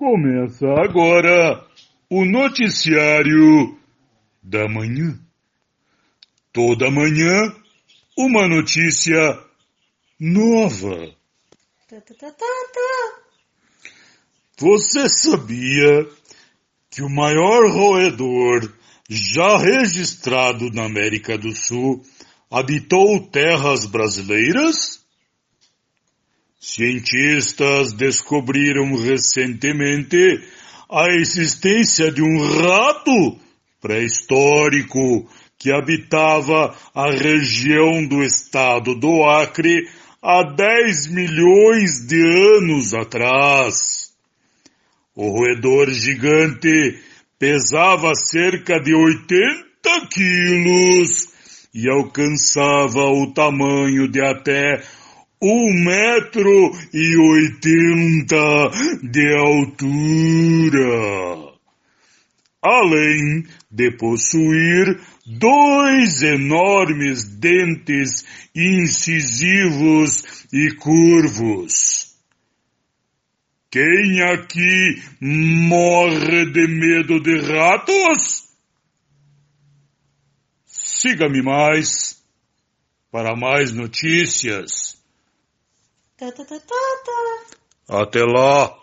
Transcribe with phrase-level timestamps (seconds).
[0.00, 1.62] Começa agora
[2.08, 3.78] o noticiário
[4.42, 5.20] da manhã.
[6.54, 7.54] Toda manhã,
[8.16, 9.20] uma notícia
[10.18, 11.14] nova.
[11.86, 13.20] Tá, tá, tá.
[14.56, 16.08] Você sabia
[16.90, 18.72] que o maior roedor
[19.06, 22.02] já registrado na América do Sul
[22.50, 24.99] habitou terras brasileiras?
[26.62, 30.44] Cientistas descobriram recentemente
[30.90, 33.38] a existência de um rato
[33.80, 35.26] pré-histórico
[35.58, 39.88] que habitava a região do estado do Acre
[40.22, 42.20] há 10 milhões de
[42.58, 44.12] anos atrás.
[45.16, 47.00] O roedor gigante
[47.38, 49.64] pesava cerca de 80
[50.10, 51.30] quilos
[51.72, 54.82] e alcançava o tamanho de até
[55.42, 58.70] um metro e oitenta
[59.02, 60.80] de altura.
[62.62, 68.24] Além de possuir dois enormes dentes
[68.54, 72.14] incisivos e curvos.
[73.70, 78.50] Quem aqui morre de medo de ratos?
[80.66, 82.20] Siga-me mais
[83.10, 84.99] para mais notícias.
[86.20, 86.76] Tá, tá, tá, tá,
[87.06, 88.02] tá.
[88.02, 88.79] Até lá!